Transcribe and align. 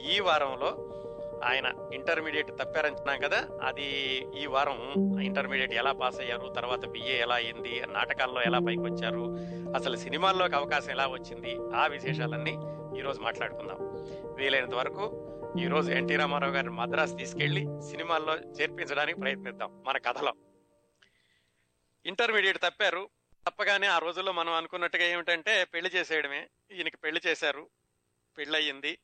ఈ 0.00 0.20
వారంలో 0.20 0.88
ఆయన 1.44 1.90
ఇంటర్మీడియట్ 1.92 2.48
తప్పారంటున్నాం 2.48 3.20
కదా 3.20 3.48
అది 3.62 4.16
ఈ 4.38 4.46
వారం 4.46 4.94
ఇంటర్మీడియట్ 5.20 5.72
ఎలా 5.72 5.92
పాస్ 5.92 6.20
అయ్యారు 6.20 6.52
తర్వాత 6.56 6.86
బిఏ 6.86 7.18
ఎలా 7.18 7.34
అయింది 7.34 7.82
నాటకాల్లో 7.86 8.42
ఎలా 8.42 8.58
పైకి 8.58 8.80
వచ్చారు 8.80 9.36
అసలు 9.74 9.96
సినిమాల్లోకి 9.96 10.56
అవకాశం 10.56 10.90
ఎలా 10.90 11.06
వచ్చింది 11.06 11.76
ఆ 11.76 11.86
విశేషాలన్నీ 11.86 12.56
ఈరోజు 12.98 13.20
మాట్లాడుకుందాం. 13.20 13.78
వీలైనంత 14.34 14.74
వరకు 14.74 15.28
ఈరోజు 15.60 15.92
ఎన్టీ 15.92 16.16
రామారావు 16.16 16.52
గారిని 16.52 16.72
మద్రాసు 16.72 17.14
తీసుకెళ్ళి 17.14 17.60
సినిమాల్లో 17.60 18.36
చేర్పించడానికి 18.36 19.20
ప్రయత్నిద్దాం 19.20 19.82
మన 19.86 19.98
కథలో. 19.98 20.32
ఇంటర్మీడియట్ 22.06 22.58
తప్పారు. 22.58 23.08
తప్పగానే 23.48 23.86
ఆ 23.86 23.98
రోజుల్లో 23.98 24.32
మనం 24.32 24.52
అనుకున్నట్టుగా 24.52 25.04
ఏమిటంటే 25.04 25.64
పెళ్ళి 25.64 25.90
చేసేయడమే. 25.90 26.48
ఈయనకి 26.72 26.96
పెళ్ళి 26.96 27.20
చేశారు. 27.26 27.66
పెళ్ళయింది. 28.38 28.98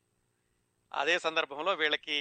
అదే 0.93 1.19
సందర్భంలో 1.19 1.73
వీళ్ళకి 1.75 2.17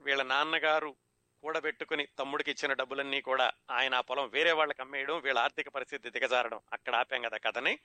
వీళ్ళ 0.00 0.22
నాన్నగారు 0.22 0.96
కూడబెట్టుకుని 1.42 2.08
తమ్ముడికి 2.18 2.50
ఇచ్చిన 2.50 2.72
డబ్బులన్నీ 2.72 3.20
కూడా 3.20 3.52
ఆయన 3.70 3.94
ఆ 3.94 4.00
పొలం 4.00 4.28
వేరే 4.28 4.52
వాళ్ళకి 4.52 4.82
అమ్మేయడం 4.82 5.18
వీళ్ళ 5.18 5.38
ఆర్థిక 5.38 5.68
పరిస్థితి 5.68 6.10
దిగజారడం 6.10 6.60
అక్కడ 6.72 6.94
ఆపాం 6.94 7.22
కదా 7.22 7.36
కథని. 7.36 7.78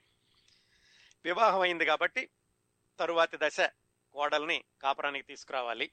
వివాహం 1.24 1.60
అయింది 1.60 1.84
కాబట్టి 1.84 2.30
తరువాతి 2.98 3.38
దశ 3.42 3.60
కోడల్ని 4.14 4.64
కాపురానికి 4.82 5.26
తీసుకురావాలి. 5.26 5.92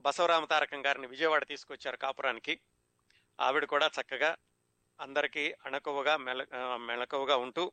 బసవరామ 0.00 0.44
తారకం 0.44 0.86
గారిని 0.86 1.06
విజయవాడ 1.06 1.44
తీసుకొచ్చారు 1.44 1.96
కాపురానికి. 1.96 2.60
ఆవిడ 3.40 3.64
కూడా 3.64 3.90
చక్కగా 4.00 4.36
అందరికీ 5.00 5.54
అణకువగా 5.66 6.16
మెల 6.16 6.46
మెళకువగా 6.76 7.36
ఉంటూ 7.36 7.72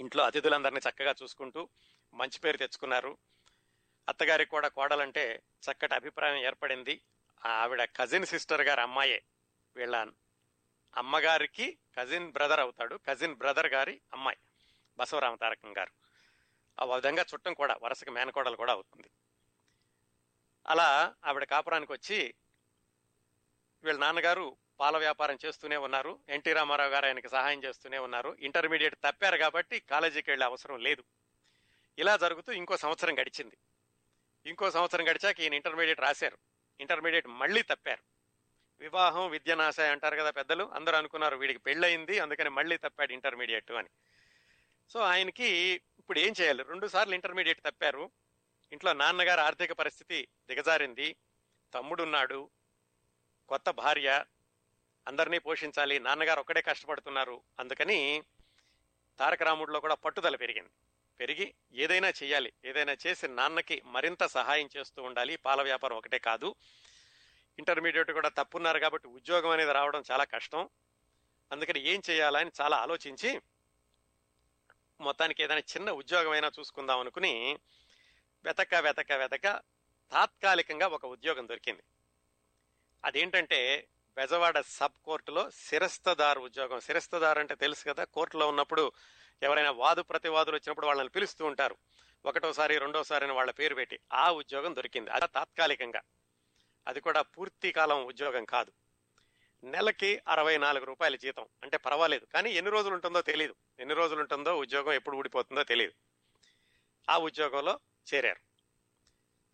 ఇంట్లో 0.00 0.24
అతిథులందరినీ 0.24 0.80
చక్కగా 0.88 1.14
చూసుకుంటూ 1.22 1.68
మంచి 2.14 2.38
పేరు 2.38 2.56
తెచ్చుకున్నారు. 2.56 3.18
అత్తగారికి 4.08 4.50
కూడా 4.50 4.68
కోడలంటే 4.68 5.42
చక్కటి 5.60 5.94
అభిప్రాయం 5.94 6.44
ఏర్పడింది. 6.44 7.00
ఆవిడ 7.44 7.84
కజిన్ 7.84 8.26
సిస్టర్ 8.26 8.60
గారి 8.60 8.80
అమ్మాయే 8.80 9.22
వీళ్ళ 9.76 10.06
అమ్మగారికి 10.96 11.78
కజిన్ 11.98 12.32
బ్రదర్ 12.32 12.60
అవుతాడు. 12.60 13.00
కజిన్ 13.08 13.34
బ్రదర్ 13.34 13.66
గారి 13.66 14.00
అమ్మాయి 14.12 14.36
బసవరామ 14.98 15.34
తారకం 15.34 15.76
గారు. 15.78 15.92
ఆ 16.80 16.94
విధంగా 16.94 17.24
చుట్టం 17.34 17.54
కూడా 17.54 17.76
వరుసకి 17.82 18.10
మేనకోడలు 18.10 18.56
కూడా 18.56 18.72
అవుతుంది. 18.72 19.10
అలా 20.66 21.14
ఆవిడ 21.24 21.44
కాపురానికి 21.44 21.92
వచ్చి 21.92 22.34
వీళ్ళ 23.84 24.00
నాన్నగారు 24.00 24.56
పాల 24.80 24.96
వ్యాపారం 24.96 25.38
చేస్తూనే 25.44 25.76
ఉన్నారు. 25.76 26.18
ఎన్టీ 26.28 26.52
రామారావు 26.52 26.90
గారు 26.90 27.06
ఆయనకి 27.06 27.28
సహాయం 27.28 27.64
చేస్తూనే 27.64 27.98
ఉన్నారు. 27.98 28.36
ఇంటర్మీడియట్ 28.40 28.94
తప్పారు 28.94 29.36
కాబట్టి 29.36 29.80
కాలేజీకి 29.80 30.30
వెళ్ళే 30.30 30.46
అవసరం 30.46 30.78
లేదు. 30.78 31.04
ఇలా 31.98 32.16
జరుగుతూ 32.16 32.52
ఇంకో 32.52 32.76
సంవత్సరం 32.76 33.18
గడిచింది. 33.18 33.56
ఇంకో 34.46 34.70
సంవత్సరం 34.70 35.08
గడిచాక 35.08 35.40
ఈయన 35.40 35.54
ఇంటర్మీడియట్ 35.54 36.00
రాశారు. 36.00 36.38
ఇంటర్మీడియట్ 36.80 37.26
మళ్ళీ 37.26 37.62
తప్పారు. 37.62 38.02
వివాహం 38.80 39.30
విద్యనాశ 39.30 39.80
అంటారు 39.80 40.16
కదా 40.16 40.30
పెద్దలు 40.30 40.64
అందరూ 40.74 40.96
అనుకున్నారు 40.96 41.36
వీడికి 41.36 41.58
పెళ్ళయింది 41.58 42.18
అందుకని 42.18 42.48
మళ్ళీ 42.48 42.76
తప్పాడు 42.76 43.12
ఇంటర్మీడియట్ 43.12 43.72
అని. 43.72 43.88
సో 44.90 45.00
ఆయనకి 45.00 45.46
ఇప్పుడు 45.98 46.18
ఏం 46.18 46.34
చేయాలి? 46.40 46.62
రెండు 46.62 46.86
సార్లు 46.86 47.14
ఇంటర్మీడియట్ 47.14 47.60
తప్పారు. 47.60 48.10
ఇంట్లో 48.72 48.92
నాన్నగారు 48.92 49.40
ఆర్థిక 49.40 49.72
పరిస్థితి 49.72 50.28
దిగజారింది. 50.48 51.16
తమ్ముడున్నాడు 51.74 52.50
కొత్త 53.48 53.70
భార్య 53.70 54.24
అందరినీ 55.08 55.38
పోషించాలి 55.38 56.00
నాన్నగారు 56.00 56.40
ఒక్కడే 56.40 56.62
కష్టపడుతున్నారు 56.62 57.42
అందుకని 57.58 58.22
తారక 59.18 59.42
రాముడిలో 59.42 59.80
కూడా 59.80 59.94
పట్టుదల 59.94 60.36
పెరిగింది. 60.36 60.70
పెరిగి 61.20 61.54
ఏదైనా 61.72 62.12
చేయాలి 62.22 62.52
ఏదైనా 62.64 62.96
చేసి 63.06 63.28
నాన్నకి 63.28 63.82
మరింత 63.84 64.26
సహాయం 64.26 64.68
చేస్తూ 64.76 65.02
ఉండాలి. 65.02 65.36
పాల 65.36 65.62
వ్యాపారం 65.62 65.96
ఒకటే 65.96 66.18
కాదు. 66.18 66.54
ఇంటర్మీడియట్ 67.58 68.12
కూడా 68.12 68.28
తప్పున్నారు 68.28 68.78
కాబట్టి 68.78 69.08
ఉద్యోగం 69.08 69.50
అనేది 69.50 69.72
రావడం 69.72 70.02
చాలా 70.10 70.24
కష్టం. 70.24 70.68
అందుకని 71.52 71.88
ఏం 71.88 72.02
చేయాలని 72.10 72.50
చాలా 72.60 72.76
ఆలోచించి 72.76 73.40
మొత్తానికి 75.00 75.42
ఏదైనా 75.42 75.60
చిన్న 75.60 75.90
ఉద్యోగమైనా 75.90 76.50
చూసుకుందాం 76.58 77.00
అనుకుని 77.00 77.58
వెతక 78.44 78.74
వెతక 78.74 79.12
వెతక 79.12 79.62
తాత్కాలికంగా 80.12 80.86
ఒక 80.86 81.06
ఉద్యోగం 81.06 81.48
దొరికింది. 81.48 81.82
అదేంటంటే 83.04 83.88
బెజవాడ 84.16 84.60
సబ్ 84.60 85.04
కోర్టులో 85.04 85.50
శిరస్తదారు 85.50 86.40
ఉద్యోగం. 86.40 86.80
శిరస్తదారు 86.80 87.38
అంటే 87.38 87.54
తెలుసు 87.54 87.84
కదా 87.84 88.04
కోర్టులో 88.04 88.48
ఉన్నప్పుడు 88.48 88.92
ఎవరైనా 89.44 89.70
వాదు 89.70 90.02
ప్రతివాదులు 90.02 90.56
వచ్చినప్పుడు 90.56 90.86
వాళ్ళని 90.86 91.08
పిలుస్తూ 91.08 91.44
ఉంటారు. 91.46 91.76
ఒకటోసారి 92.26 92.78
రెండోసారి 92.78 93.24
అని 93.24 93.32
వాళ్ళ 93.32 93.50
పేరు 93.50 93.74
పెట్టి 93.74 94.00
ఆ 94.12 94.30
ఉద్యోగం 94.32 94.76
దొరికింది. 94.76 95.10
అది 95.10 95.26
తాత్కాలికంగా. 95.26 96.02
అది 96.86 97.00
కూడా 97.00 97.22
పూర్తి 97.22 97.72
కాలం 97.72 98.04
ఉద్యోగం 98.04 98.44
కాదు. 98.44 98.72
నెలకి 99.64 100.22
అరవై 100.28 100.58
నాలుగు 100.58 100.84
రూపాయల 100.84 101.16
జీతం. 101.16 101.46
అంటే 101.62 101.76
పర్వాలేదు. 101.76 102.24
కానీ 102.24 102.50
ఎన్ని 102.50 102.72
రోజులు 102.72 102.94
ఉంటుందో 102.94 103.22
తెలియదు 103.22 103.54
ఎన్ని 103.80 103.94
రోజులు 103.94 104.20
ఉంటుందో 104.20 104.58
ఉద్యోగం 104.58 104.92
ఎప్పుడు 104.92 105.16
ఊడిపోతుందో 105.16 105.64
తెలియదు 105.64 105.92
ఆ 107.10 107.18
ఉద్యోగంలో 107.18 107.80
చేరారు. 108.14 108.40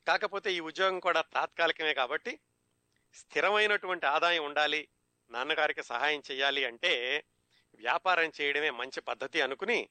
కాకపోతే 0.07 0.53
ఈ 0.53 0.61
ఉద్యోగం 0.61 1.01
కూడా 1.01 1.21
తాత్కాలికమే 1.21 1.95
కాబట్టి 1.95 2.39
స్థిరమైనటువంటి 3.15 4.07
ఆదాయం 4.07 4.45
ఉండాలి. 4.45 4.89
నాన్నగారికి 5.31 5.83
సహాయం 5.83 6.23
చేయాలి 6.31 6.65
అంటే 6.65 7.25
వ్యాపారం 7.81 8.33
చేయడమే 8.41 8.71
మంచి 8.71 9.01
పద్ధతి 9.01 9.41
అనుకుని 9.41 9.89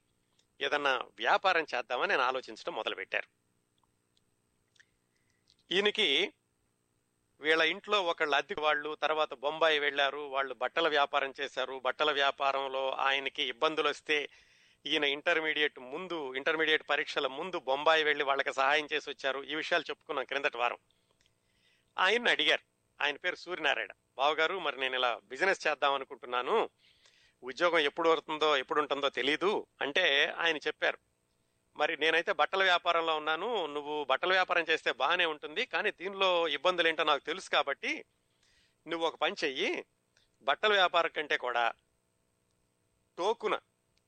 ఏదన్నా 0.61 0.91
వ్యాపారం 0.91 1.65
చేద్దామని 1.75 2.09
నేను 2.09 2.21
ఆలోచించడం 2.21 2.75
మొదలుపెట్టారు. 2.75 3.27
ఈయనకి 5.71 6.33
వీళ్ళ 7.41 7.61
ఇంట్లో 7.61 8.03
ఒకళ్ళు 8.03 8.35
అద్దెకి 8.35 8.61
వాళ్ళు 8.61 8.95
తర్వాత 8.95 9.33
బొంబాయి 9.33 9.79
వెళ్ళారు 9.79 10.17
వాళ్ళు 10.17 10.53
బట్టల 10.53 10.87
వ్యాపారం 10.87 11.33
చేశారు. 11.41 11.79
బట్టల 11.79 12.11
వ్యాపారంలో 12.11 12.91
ఆయనకి 12.91 13.43
ఇబ్బందులు 13.43 13.89
వస్తే 13.89 14.29
ఈయన 14.85 15.03
ఇంటర్మీడియట్ 15.03 15.79
ముందు 15.79 16.35
ఇంటర్మీడియట్ 16.35 16.83
పరీక్షల 16.89 17.27
ముందు 17.27 17.59
బొంబాయి 17.59 18.03
వెళ్ళి 18.03 18.23
వాళ్ళకి 18.23 18.53
సహాయం 18.53 18.87
చేసి 18.93 19.09
వచ్చారు. 19.09 19.43
ఈ 19.43 19.55
విషయాలు 19.55 19.83
చెప్పుకున్నాం 19.83 20.25
క్రిందటి 20.25 20.57
వారం. 20.57 20.77
ఆయన్ని 21.99 22.29
అడిగారు. 22.29 22.63
ఆయన 23.03 23.15
పేరు 23.15 23.35
సూర్యనారాయణ. 23.35 23.89
బావగారు 24.17 24.59
మరి 24.59 24.79
నేను 24.79 24.95
ఇలా 24.95 25.19
బిజినెస్ 25.23 25.67
చేద్దాం 25.67 25.93
అనుకుంటున్నాను. 25.93 26.69
ఉద్యోగం 27.43 27.79
ఎప్పుడు 27.79 28.09
వస్తుందో 28.09 28.57
ఎప్పుడు 28.57 28.79
ఉంటుందో 28.81 29.09
తెలీదు 29.09 29.67
అంటే 29.81 30.33
ఆయన 30.37 30.57
చెప్పారు. 30.57 30.97
మరి 31.75 31.97
నేనైతే 31.97 32.31
బట్టల 32.31 32.63
వ్యాపారంలో 32.63 33.15
ఉన్నాను 33.15 33.65
నువ్వు 33.65 34.03
బట్టల 34.03 34.31
వ్యాపారం 34.31 34.65
చేస్తే 34.69 34.91
బాగానే 34.91 35.25
ఉంటుంది 35.25 35.65
కానీ 35.65 35.91
దీనిలో 35.91 36.47
ఇబ్బందులు 36.47 36.87
ఏంటో 36.87 37.03
నాకు 37.03 37.23
తెలుసు 37.23 37.49
కాబట్టి 37.49 38.05
నువ్వు 38.87 39.07
ఒక 39.07 39.15
పని 39.15 39.35
చెయ్యి 39.43 39.85
బట్టల 40.41 40.71
వ్యాపారం 40.71 41.11
కంటే 41.15 41.37
కూడా 41.37 41.73
టోకున 43.17 43.59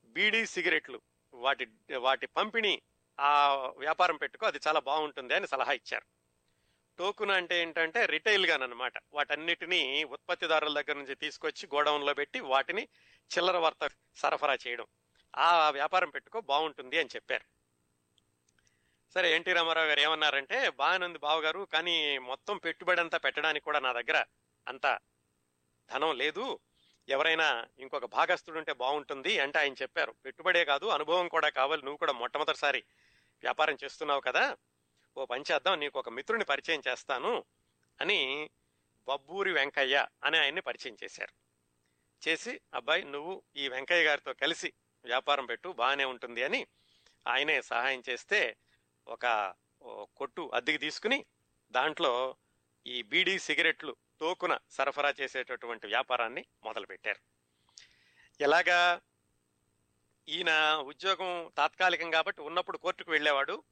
బీడీ 0.04 0.46
సిగరెట్లు 0.46 1.00
వాటి 1.34 1.68
వాటి 1.96 2.26
పంపిణీ 2.26 2.82
ఆ 3.20 3.54
వ్యాపారం 3.78 4.16
పెట్టుకో 4.16 4.46
అది 4.46 4.60
చాలా 4.68 4.80
బాగుంటుంది 4.80 5.34
అని 5.34 5.46
సలహా 5.46 5.72
ఇచ్చారు. 5.72 6.06
టోకున 6.98 7.30
అంటే 7.30 7.62
ఏంటంటే 7.62 8.06
రిటైల్ 8.06 8.46
గానమాట 8.46 8.92
వాటన్నిటినీ 9.12 10.04
ఉత్పత్తిదారుల 10.04 10.80
దగ్గర 10.80 10.98
నుంచి 10.98 11.14
తీసుకొచ్చి 11.14 11.68
గోడౌన్లో 11.74 12.14
పెట్టి 12.14 12.40
వాటిని 12.40 12.88
చిల్లర 13.38 13.56
వార్త 13.56 13.90
సరఫరా 14.16 14.54
చేయడం. 14.54 14.86
ఆ 15.36 15.70
వ్యాపారం 15.70 16.10
పెట్టుకో 16.10 16.40
బాగుంటుంది 16.40 16.98
అని 16.98 17.08
చెప్పారు. 17.16 17.44
సరే 19.14 19.34
ఎన్టీ 19.34 19.52
రామారావు 19.52 19.86
గారు 19.86 20.00
ఏమన్నారంటే 20.00 20.70
బాగానుంది 20.70 21.18
బావగారు 21.18 21.68
కానీ 21.72 22.18
మొత్తం 22.18 22.58
పెట్టుబడి 22.58 23.00
అంతా 23.00 23.18
పెట్టడానికి 23.18 23.64
కూడా 23.64 23.78
నా 23.78 23.92
దగ్గర 23.92 24.24
అంత 24.68 24.98
ధనం 25.90 26.16
లేదు. 26.16 26.58
ఎవరైనా 27.08 27.66
ఇంకొక 27.78 28.04
భాగస్థుడు 28.04 28.58
ఉంటే 28.58 28.72
బాగుంటుంది 28.72 29.38
అంటే 29.38 29.58
ఆయన 29.58 29.72
చెప్పారు. 29.72 30.14
పెట్టుబడే 30.24 30.64
కాదు 30.64 30.86
అనుభవం 30.86 31.28
కూడా 31.28 31.48
కావాలి. 31.48 31.82
నువ్వు 31.82 31.96
కూడా 31.96 32.12
మొట్టమొదటిసారి 32.12 32.84
వ్యాపారం 33.42 33.78
చేస్తున్నావు 33.84 34.20
కదా. 34.20 34.56
ఓ 35.16 35.26
పని 35.26 35.44
చేద్దాం 35.52 35.80
నీకు 35.80 35.98
ఒక 35.98 36.08
మిత్రుని 36.08 36.44
పరిచయం 36.44 36.82
చేస్తాను 36.88 37.44
అని 38.00 38.50
బబ్బూరి 39.08 39.52
వెంకయ్య 39.52 40.06
అని 40.24 40.38
ఆయన్ని 40.38 40.60
పరిచయం 40.60 40.96
చేశారు. 41.04 41.41
చేసి 42.28 42.60
అబ్బాయి 42.74 43.04
నువ్వు 43.04 43.42
ఈ 43.56 43.68
వెంకయ్య 43.68 44.04
గారితో 44.04 44.32
కలిసి 44.32 44.72
వ్యాపారం 45.04 45.46
పెట్టు 45.46 45.68
బాగానే 45.72 46.04
ఉంటుంది 46.04 46.42
అని 46.42 46.66
ఆయనే 47.26 47.62
సహాయం 47.62 48.02
చేస్తే 48.08 48.56
ఒక 49.06 49.54
కొట్టు 50.16 50.50
అద్దెకి 50.54 50.78
తీసుకుని 50.78 51.26
దాంట్లో 51.70 52.36
ఈ 52.86 53.02
బీడీ 53.02 53.38
సిగరెట్లు 53.38 53.96
తోకున 54.20 54.58
సరఫరా 54.70 55.14
చేసేటటువంటి 55.20 55.86
వ్యాపారాన్ని 55.86 56.46
మొదలుపెట్టారు. 56.64 57.20
ఎలాగా 58.40 59.00
ఈయన 60.28 60.74
ఉద్యోగం 60.76 61.52
తాత్కాలికం 61.56 62.10
కాబట్టి 62.10 62.42
ఉన్నప్పుడు 62.42 62.78
కోర్టుకు 62.78 63.10
వెళ్ళేవాడు 63.10 63.64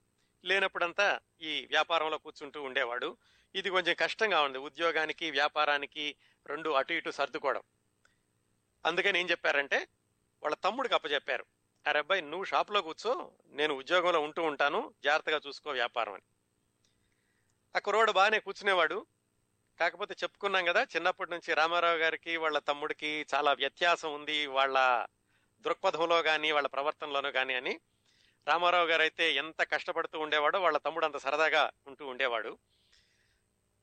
లేనప్పుడంతా 0.44 1.20
ఈ 1.40 1.66
వ్యాపారంలో 1.70 2.18
కూర్చుంటూ 2.18 2.62
ఉండేవాడు. 2.62 3.16
ఇది 3.54 3.70
కొంచెం 3.70 3.94
కష్టంగా 3.98 4.42
ఉంది. 4.42 4.58
ఉద్యోగానికి 4.58 5.30
వ్యాపారానికి 5.30 6.16
రెండు 6.46 6.70
అటు 6.70 6.92
ఇటు 6.92 7.10
సర్దుకోవడం. 7.10 7.62
అందుకని 8.86 9.20
ఏం 9.20 9.30
చెప్పారంటే 9.30 9.88
వాళ్ళ 10.42 10.54
తమ్ముడికి 10.54 10.94
అప్పచెప్పారు 10.94 11.44
అరే 11.86 11.98
అబ్బాయి 11.98 12.22
నువ్వు 12.22 12.44
షాప్లో 12.44 12.82
కూర్చో 12.82 13.32
నేను 13.50 13.74
ఉద్యోగంలో 13.74 14.20
ఉంటూ 14.20 14.42
ఉంటాను 14.42 14.94
జాగ్రత్తగా 15.04 15.40
చూసుకో 15.46 15.70
వ్యాపారం 15.70 16.12
అని. 16.12 16.22
ఆ 17.76 17.78
కుర్రోడు 17.78 18.12
బాగానే 18.12 18.38
కూర్చునేవాడు. 18.38 19.06
కాకపోతే 19.80 20.16
చెప్పుకున్నాం 20.22 20.64
కదా 20.64 20.82
చిన్నప్పటి 20.82 21.30
నుంచి 21.30 21.54
రామారావు 21.54 21.96
గారికి 21.96 22.36
వాళ్ళ 22.36 22.58
తమ్ముడికి 22.58 23.26
చాలా 23.34 23.52
వ్యత్యాసం 23.52 24.14
ఉంది. 24.14 24.46
వాళ్ళ 24.46 25.06
దృక్పథంలో 25.60 26.22
కానీ 26.22 26.52
వాళ్ళ 26.52 26.68
ప్రవర్తనలోనూ 26.68 27.30
కానీ 27.30 27.54
అని. 27.54 27.80
రామారావు 28.48 28.86
గారు 28.86 29.00
అయితే 29.00 29.32
ఎంత 29.32 29.62
కష్టపడుతూ 29.62 30.18
ఉండేవాడో 30.18 30.60
వాళ్ళ 30.60 30.78
తమ్ముడు 30.78 31.04
అంత 31.04 31.16
సరదాగా 31.16 31.70
ఉంటూ 31.86 32.06
ఉండేవాడు. 32.06 32.58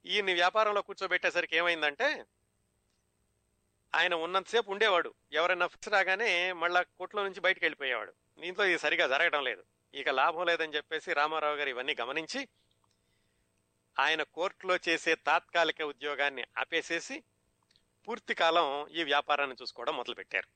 ఈయన్ని 0.05 0.33
వ్యాపారంలో 0.33 0.81
కూర్చోబెట్టేసరికి 0.81 1.57
ఏమైందంటే 1.57 2.25
ఆయన 3.93 4.13
ఉన్నంతసేపు 4.25 4.71
ఉండేవాడు. 4.71 5.09
ఎవరైనా 5.31 5.67
ఫిక్స్ 5.67 5.89
రాగానే 5.89 6.29
మళ్ళా 6.53 6.81
కోట్లో 6.83 7.23
నుంచి 7.23 7.39
బయటకు 7.39 7.63
వెళ్ళిపోయేవాడు. 7.65 8.11
దీంట్లో 8.39 8.65
ఇది 8.65 8.77
సరిగా 8.77 9.07
జరగడం 9.07 9.43
లేదు. 9.43 9.63
ఇక 9.93 10.09
లాభం 10.09 10.45
లేదని 10.45 10.75
చెప్పేసి 10.75 11.13
రామారావు 11.13 11.55
గారు 11.55 11.69
ఇవన్నీ 11.69 11.95
గమనించి 12.01 12.41
ఆయన 13.97 14.23
కోర్టులో 14.37 14.75
చేసే 14.87 15.15
తాత్కాలిక 15.15 15.81
ఉద్యోగాన్ని 15.81 16.43
ఆపేసేసి 16.57 17.23
పూర్తి 18.07 18.33
కాలం 18.33 18.87
ఈ 18.89 19.03
వ్యాపారాన్ని 19.03 19.55
చూసుకోవడం 19.61 19.95
మొదలుపెట్టారు. 19.95 20.47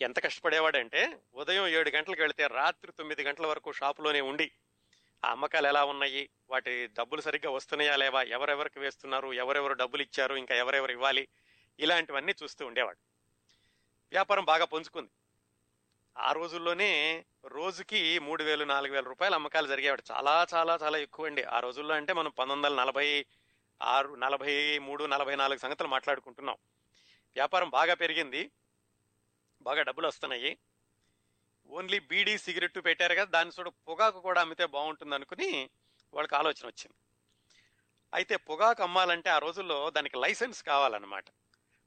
ఎంత 0.00 0.18
కష్టపడేవాడంటే 0.24 1.00
ఉదయం 1.34 1.66
ఏడు 1.68 1.90
గంటలకు 1.96 2.22
వెళితే 2.22 2.46
రాత్రి 2.46 2.92
తొమ్మిది 2.92 3.22
గంటల 3.24 3.46
వరకు 3.46 3.72
షాపులోనే 3.72 4.20
ఉండి 4.20 4.50
ఆ 5.24 5.30
అమ్మకాలు 5.30 5.66
ఎలా 5.66 5.84
ఉన్నాయి 5.84 6.30
వాటి 6.50 6.86
డబ్బులు 6.86 7.20
సరిగ్గా 7.20 7.50
వస్తున్నాయా 7.50 7.96
లేవా 7.96 8.22
ఎవరెవరికి 8.22 8.78
వేస్తున్నారు 8.78 9.32
ఎవరెవరు 9.32 9.72
డబ్బులు 9.72 10.02
ఇచ్చారు 10.02 10.34
ఇంకా 10.34 10.54
ఎవరెవరు 10.54 10.92
ఇవ్వాలి 10.92 11.28
ఇలాంటివన్నీ 11.78 12.34
చూస్తూ 12.42 12.66
ఉండేవాడు. 12.66 12.98
వ్యాపారం 14.12 14.44
బాగా 14.44 14.64
పుంజుకుంది 14.64 15.10
ఆ 16.18 16.32
రోజుల్లోనే 16.32 17.24
రోజుకి 17.44 18.18
మూడు 18.18 18.44
వేలు 18.44 18.64
నాలుగు 18.64 18.92
వేల 18.92 19.04
రూపాయల 19.04 19.34
అమ్మకాలు 19.34 19.66
జరిగేవాడు. 19.66 20.02
చాలా 20.10 20.46
చాలా 20.54 20.78
చాలా 20.82 20.98
ఎక్కువ 20.98 21.26
అండి 21.26 21.42
ఆ 21.42 21.60
రోజుల్లో 21.60 21.94
అంటే 21.94 22.12
మనం 22.12 22.30
పంతొమ్మిది 22.30 22.66
వందల 22.66 22.84
నలభై 22.84 23.26
ఆరు 23.82 24.14
నలభై 24.14 24.78
మూడు 24.78 25.04
నలభై 25.04 25.36
నాలుగు 25.36 25.58
సంగతులు 25.58 25.88
మాట్లాడుకుంటున్నాం. 25.88 26.56
వ్యాపారం 27.34 27.70
బాగా 27.70 27.94
పెరిగింది. 27.94 28.50
బాగా 29.62 29.82
డబ్బులు 29.82 30.06
వస్తున్నాయి. 30.06 30.58
ఓన్లీ 31.66 31.98
బీడీ 31.98 32.38
సిగరెట్ 32.38 32.84
పెట్టారు 32.84 33.14
కదా 33.14 33.24
దాని 33.24 33.50
చూడ 33.50 33.68
పొగాకు 33.68 34.20
కూడా 34.20 34.40
అమ్మితే 34.40 34.66
బాగుంటుంది 34.66 35.14
అనుకుని 35.14 35.70
వాళ్ళకి 36.14 36.36
ఆలోచన 36.36 36.66
వచ్చింది. 36.66 36.94
అయితే 38.14 38.36
పొగాకు 38.36 38.82
అమ్మాలంటే 38.82 39.30
ఆ 39.30 39.38
రోజుల్లో 39.38 39.90
దానికి 39.90 40.18
లైసెన్స్ 40.18 40.62
కావాలన్నమాట. 40.62 41.24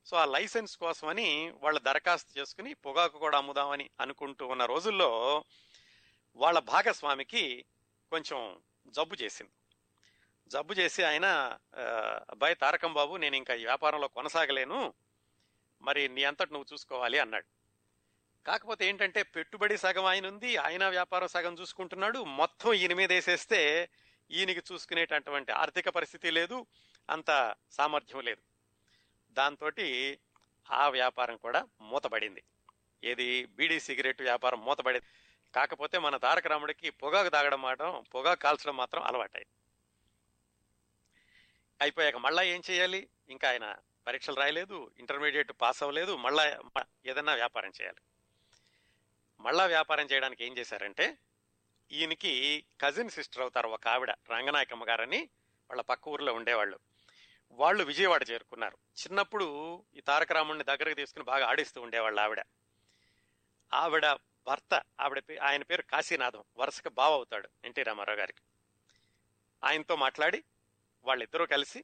సో 0.05 0.17
ఆ 0.17 0.25
లైసెన్స్ 0.25 0.77
కోసమని 0.77 1.49
వాళ్ళు 1.49 1.79
దరఖాస్తు 1.79 2.39
చేసుకుని 2.39 2.73
పొగాకు 2.73 3.19
కూడా 3.19 3.37
అమ్ముదామని 3.37 3.89
అనుకుంటూ 4.01 4.47
ఉన్న 4.47 4.65
రోజుల్లో 4.65 5.43
వాళ్ళ 6.35 6.59
భాగస్వామికి 6.59 7.65
కొంచెం 8.09 8.61
జబ్బు 8.87 9.15
చేసింది. 9.15 9.51
జబ్బు 10.47 10.73
చేసి 10.73 11.03
ఆయన 11.03 11.57
అబ్బాయి 12.29 12.55
తారకం 12.55 12.93
బాబు 12.93 13.15
నేను 13.15 13.35
ఇంకా 13.35 13.53
ఈ 13.53 13.63
వ్యాపారంలో 13.63 14.07
కొనసాగలేను. 14.07 14.93
మరి 15.81 16.09
నీ 16.09 16.23
అంతటి 16.23 16.53
నువ్వు 16.53 16.73
చూసుకోవాలి 16.73 17.19
అన్నాడు. 17.19 17.45
కాకపోతే 18.45 18.87
ఏంటంటే 18.87 19.23
పెట్టుబడి 19.23 19.77
సగం 19.77 20.05
ఆయన 20.05 20.27
ఉంది 20.27 20.57
ఆయన 20.57 20.89
వ్యాపారం 20.89 21.27
సగం 21.27 21.53
చూసుకుంటున్నాడు. 21.53 22.23
మొత్తం 22.23 22.73
ఈయన 22.73 22.93
మీద 22.93 23.11
వేసేస్తే 23.11 23.89
ఈయనకి 24.31 24.73
చూసుకునేటటువంటి 24.73 25.51
ఆర్థిక 25.51 25.89
పరిస్థితి 25.89 26.31
లేదు 26.31 26.65
అంత 27.09 27.55
సామర్థ్యం 27.71 28.21
లేదు. 28.21 28.50
దాంతో 29.31 29.71
ఆ 30.71 30.89
వ్యాపారం 30.89 31.37
కూడా 31.37 31.67
మూతపడింది. 31.81 32.43
ఏది? 33.03 33.45
బీడీ 33.45 33.79
సిగరెట్ 33.79 34.21
వ్యాపారం 34.21 34.65
మూతపడింది. 34.65 35.05
కాకపోతే 35.55 35.97
మన 35.97 36.17
తారక 36.17 36.47
రాముడికి 36.47 36.89
పొగాకు 36.89 37.29
తాగడం 37.29 37.61
మాత్రం 37.61 38.03
పొగాకు 38.15 38.39
కాల్చడం 38.39 38.77
మాత్రం 38.77 39.03
అలవాటాయి 39.03 39.45
అయిపోయాక 41.81 42.15
మళ్ళా 42.15 42.43
ఏం 42.43 42.61
చేయాలి? 42.71 43.09
ఇంకా 43.29 43.49
ఆయన 43.49 43.75
పరీక్షలు 44.07 44.35
రాయలేదు 44.35 44.91
ఇంటర్మీడియట్ 44.99 45.51
పాస్ 45.61 45.83
అవ్వలేదు 45.83 46.15
మళ్ళా 46.15 46.59
ఏదన్నా 47.05 47.33
వ్యాపారం 47.33 47.71
చేయాలి. 47.81 48.01
మళ్ళా 49.39 49.65
వ్యాపారం 49.65 50.05
చేయడానికి 50.05 50.45
ఏం 50.45 50.57
చేశారంటే 50.57 51.17
ఈయనకి 51.91 52.65
కజిన్ 52.81 53.09
సిస్టర్ 53.09 53.41
అవుతారు 53.41 53.67
ఒక 53.67 53.87
ఆవిడ 53.87 54.09
రంగనాయకమ్మ 54.09 54.89
గారని 54.89 55.29
వాళ్ళ 55.69 55.81
పక్క 55.81 56.07
ఊర్లో 56.07 56.33
ఉండేవాళ్ళు. 56.33 56.79
వాళ్ళు 57.51 57.83
విజయవాడ 57.83 58.25
చేరుకున్నారు. 58.29 58.77
చిన్నప్పుడు 58.99 59.83
ఈ 59.95 60.01
తారక 60.01 60.31
రాముడిని 60.31 60.63
దగ్గరకు 60.63 60.95
తీసుకుని 60.95 61.25
బాగా 61.25 61.47
ఆడిస్తూ 61.47 61.81
ఉండేవాళ్ళు 61.81 62.21
ఆవిడ. 62.21 62.45
ఆవిడ 63.73 64.13
భర్త 64.47 64.83
ఆవిడ 65.01 65.23
ఆయన 65.41 65.63
పేరు 65.63 65.81
కాశీనాథం 65.81 66.43
వరుసగా 66.57 66.89
బావ 66.89 67.13
అవుతాడు 67.13 67.49
ఎన్టీ 67.65 67.83
రామారావు 67.83 68.19
గారికి. 68.19 68.41
ఆయనతో 69.63 69.95
మాట్లాడి 69.95 70.43
వాళ్ళిద్దరూ 71.05 71.45
కలిసి 71.45 71.83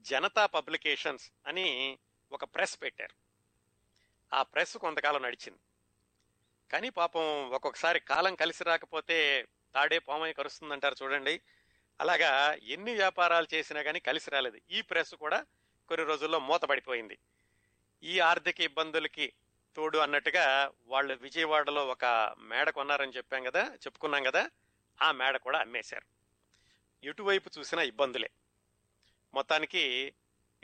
జనతా 0.00 0.46
పబ్లికేషన్స్ 0.46 1.30
అని 1.46 1.98
ఒక 2.32 2.44
ప్రెస్ 2.44 2.82
పెట్టారు. 2.82 3.14
ఆ 4.34 4.42
ప్రెస్ 4.42 4.76
కొంతకాలం 4.76 5.22
నడిచింది. 5.22 5.58
కానీ 6.72 6.90
పాపం 6.90 7.50
ఒక్కొక్కసారి 7.50 8.00
కాలం 8.00 8.34
కలిసి 8.34 8.64
రాకపోతే 8.64 9.48
తాడే 9.74 9.98
పామై 9.98 10.32
కరుస్తుందంటారు 10.32 10.94
చూడండి. 11.02 11.40
అలాగా 12.00 12.56
ఎన్ని 12.62 12.94
వ్యాపారాలు 12.94 13.54
చేసినా 13.54 13.82
కానీ 13.82 14.00
కలిసి 14.00 14.30
రాలేదు. 14.30 14.58
ఈ 14.70 14.80
ప్రెస్ 14.80 15.14
కూడా 15.14 15.46
కొన్ని 15.88 16.06
రోజుల్లో 16.06 16.38
మూతపడిపోయింది. 16.38 17.18
ఈ 18.02 18.20
ఆర్థిక 18.20 18.60
ఇబ్బందులకి 18.60 19.32
తోడు 19.76 19.98
అన్నట్టుగా 19.98 20.72
వాళ్ళు 20.86 21.14
విజయవాడలో 21.14 21.86
ఒక 21.86 22.04
మేడ 22.38 22.70
కొన్నారని 22.70 23.12
చెప్పాం 23.12 23.42
కదా 23.42 23.64
చెప్పుకున్నాం 23.74 24.22
కదా 24.22 24.50
ఆ 25.02 25.12
మేడ 25.12 25.36
కూడా 25.36 25.58
అమ్మేశారు. 25.58 26.06
ఎటువైపు 27.06 27.50
చూసినా 27.58 27.82
ఇబ్బందులే. 27.82 28.30
మొత్తానికి 29.34 30.14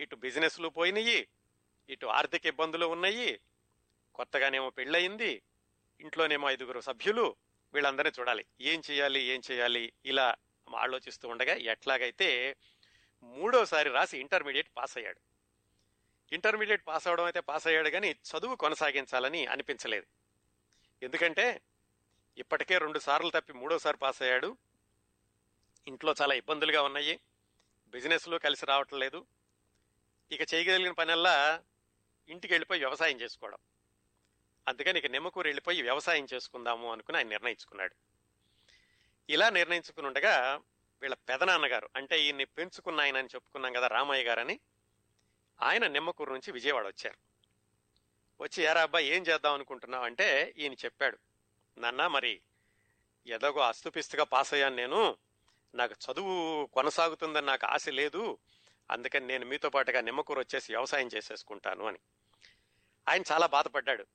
ఇటు 0.00 0.16
బిజినెస్లు 0.16 0.69
పోయినాయి 0.69 1.28
ఇటు 1.90 2.06
ఆర్థిక 2.06 2.46
ఇబ్బందులు 2.46 2.86
ఉన్నాయి 2.86 3.40
కొత్తగానేమో 4.14 4.70
పెళ్ళయింది 4.70 5.42
ఇంట్లోనేమో 6.00 6.50
ఐదుగురు 6.50 6.81
సభ్యులు 6.81 7.36
వీళ్ళందరినీ 7.74 8.20
చూడాలి. 8.20 8.44
ఏం 8.60 8.82
చేయాలి 8.90 9.20
ఏం 9.20 9.42
చేయాలి 9.50 9.92
ఇలా 10.04 10.34
ఆలోచిస్తూ 10.76 11.29
ఉండగా 11.29 11.55
ఎట్లాగైతే 11.55 12.56
మూడోసారి 13.23 13.91
రాసి 13.91 14.19
ఇంటర్మీడియట్ 14.19 14.69
పాస్ 14.76 14.97
అయ్యాడు 14.97 15.20
ఇంటర్మీడియట్ 16.32 16.87
పాస్ 16.87 17.09
అవడం 17.09 17.25
అయితే 17.25 17.41
పాస్ 17.41 17.67
అయ్యాడు 17.67 17.88
కానీ 17.88 18.11
చదువు 18.11 18.56
కొనసాగించాలని 18.56 19.47
అనిపించలేదు. 19.47 20.06
ఎందుకంటే 21.03 21.61
ఇప్పటికే 22.38 22.79
రెండు 22.79 22.99
సార్లు 22.99 23.31
తప్పి 23.31 23.53
మూడోసారి 23.53 23.97
పాస్ 23.97 24.23
అయ్యాడు 24.23 24.56
ఇంట్లో 25.87 26.15
చాలా 26.22 26.34
ఇబ్బందులుగా 26.34 26.82
ఉన్నాయి. 26.82 27.20
బిజినెస్లో 27.89 28.39
కలిసి 28.39 28.67
రావటం 28.67 28.98
లేదు. 28.98 29.27
ఇక 30.32 30.55
చేయగలిగిన 30.55 30.93
పనల్లా 30.93 31.63
ఇంటికి 32.29 32.55
వెళ్ళిపోయి 32.55 32.81
వ్యవసాయం 32.81 33.20
చేసుకోవడం. 33.20 33.58
అందుకని 34.69 34.98
ఇక 34.98 35.06
నిమ్మకూరు 35.06 35.48
వెళ్ళిపోయి 35.48 35.82
వ్యవసాయం 35.82 36.27
చేసుకుందాము 36.34 36.93
అనుకుని 36.93 37.17
ఆయన 37.17 37.29
నిర్ణయించుకున్నాడు. 37.29 38.07
ఇలా 39.31 39.51
నిర్ణయించుకుని 39.51 40.06
ఉండగా 40.06 40.61
వీళ్ళ 41.03 41.15
పెదనాన్నగారు 41.15 41.89
అంటే 41.97 42.20
ఈయన్ని 42.20 42.44
పెంచుకున్న 42.44 43.01
ఆయన 43.01 43.19
అని 43.19 43.29
చెప్పుకున్నాం 43.35 43.73
కదా 43.73 43.87
రామయ్య 43.87 44.25
గారని 44.25 44.61
ఆయన 45.63 45.87
నిమ్మకూరు 45.87 46.32
నుంచి 46.32 46.53
విజయవాడ 46.53 46.87
వచ్చారు. 46.87 47.17
వచ్చి 48.41 48.65
యారా 48.65 48.82
అబ్బా 48.82 48.99
ఏం 48.99 49.23
చేద్దాం 49.23 49.55
అనుకుంటున్నావు? 49.55 50.05
అంటే 50.05 50.55
ఈయన 50.58 50.73
చెప్పాడు 50.73 51.19
నాన్న 51.79 52.06
మరి 52.06 52.41
ఎలాగో 53.27 53.61
అస్తుపిస్తుగా 53.61 54.25
పాస్ 54.25 54.55
అయ్యాను 54.55 54.77
నేను. 54.77 55.17
నాకు 55.75 55.93
చదువు 55.93 56.67
కొనసాగుతుందని 56.67 57.47
నాకు 57.47 57.67
ఆశ 57.67 57.89
లేదు. 57.89 58.39
అందుకని 58.91 59.27
నేను 59.27 59.47
మీతో 59.47 59.70
పాటుగా 59.70 60.01
నిమ్మకూరు 60.01 60.39
వచ్చేసి 60.39 60.73
వ్యవసాయం 60.73 61.06
చేసేసుకుంటాను 61.06 61.85
అని. 61.85 61.99
ఆయన 63.08 63.23
చాలా 63.32 63.47
బాధపడ్డాడు. 63.47 64.06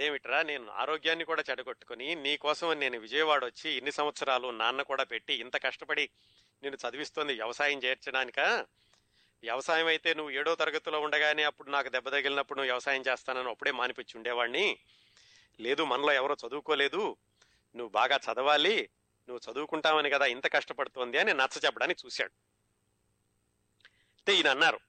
అదేమిట్రా 0.00 0.42
నేను 0.42 0.66
ఆరోగ్యాన్ని 0.72 1.24
కూడా 1.24 1.42
చెడగొట్టుకుని 1.50 2.14
నీ 2.14 2.36
కోసం 2.36 2.68
నేను 2.78 2.98
విజయవాడ 2.98 3.44
వచ్చి 3.44 3.70
ఇన్ని 3.70 3.92
సంవత్సరాలు 3.92 4.48
నాన్న 4.50 4.82
కూడా 4.82 5.04
పెట్టి 5.04 5.34
ఇంత 5.34 5.56
కష్టపడి 5.56 6.04
నేను 6.62 6.76
చదివిస్తోంది 6.76 7.32
వ్యవసాయం 7.34 7.78
చేర్చడానిక? 7.78 8.40
వ్యవసాయం 9.42 9.86
అయితే 9.86 10.14
నువ్వు 10.14 10.30
ఏడో 10.30 10.54
తరగతిలో 10.54 11.00
ఉండగానే 11.00 11.42
అప్పుడు 11.42 11.70
నాకు 11.70 11.88
దెబ్బ 11.88 12.08
తగిలినప్పుడు 12.08 12.58
నువ్వు 12.58 12.70
వ్యవసాయం 12.72 13.02
చేస్తానని 13.08 13.50
అప్పుడే 13.50 13.72
మానిపించి 13.72 14.16
ఉండేవాడిని 14.16 14.78
లేదు 15.60 15.82
మనలో 15.82 16.12
ఎవరో 16.12 16.36
చదువుకోలేదు. 16.46 17.16
నువ్వు 17.74 17.88
బాగా 17.88 18.16
చదవాలి. 18.16 18.76
నువ్వు 19.28 19.52
చదువుకుంటావని 19.52 20.10
కదా 20.10 20.26
ఇంత 20.26 20.46
కష్టపడుతోంది 20.52 21.18
అని 21.18 21.34
నచ్చ 21.34 21.58
చెప్పడానికి 21.64 22.06
చూశాడు. 22.06 22.34
అయితే 24.16 24.34
ఈయన 24.34 24.48
అన్నారు 24.48 24.80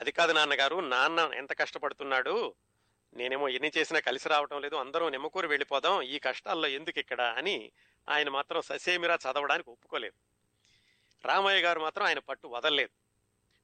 అది 0.00 0.12
కాదు 0.12 0.32
నాన్నగారు 0.32 0.80
నాన్న 0.80 1.30
ఎంత 1.34 1.52
కష్టపడుతున్నాడు 1.58 2.54
నేనేమో 3.12 3.48
ఎన్ని 3.48 3.70
చేసినా 3.78 4.00
కలిసి 4.00 4.28
రావటం 4.28 4.60
లేదు 4.60 4.76
అందరం 4.76 5.10
నిమ్మకూరు 5.10 5.48
వెళ్ళిపోదాం 5.48 6.02
ఈ 6.02 6.18
కష్టాల్లో 6.18 6.68
ఎందుకు 6.68 6.98
ఇక్కడ 6.98 7.20
అని 7.20 7.72
ఆయన 8.08 8.28
మాత్రం 8.28 8.62
ససేమిరా 8.62 9.14
చదవడానికి 9.14 9.70
ఒప్పుకోలేదు. 9.70 10.16
రామయ్య 11.24 11.62
గారు 11.62 11.80
మాత్రం 11.80 12.06
ఆయన 12.06 12.18
పట్టు 12.18 12.48
వదలలేదు. 12.48 12.90